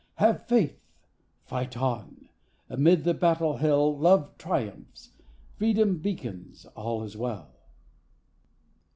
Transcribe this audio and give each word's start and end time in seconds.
Have 0.25 0.47
faith! 0.47 0.79
Fight 1.43 1.77
on! 1.77 2.27
Amid 2.71 3.03
the 3.03 3.13
battle 3.13 3.57
hell 3.57 3.95
Love 3.95 4.35
triumphs, 4.39 5.11
Freedom 5.59 5.99
beacons, 5.99 6.65
all 6.75 7.03
is 7.03 7.15
well. 7.15 7.53